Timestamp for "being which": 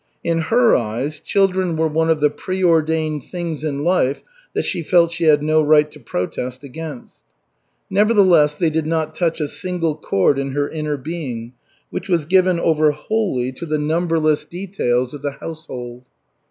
10.97-12.09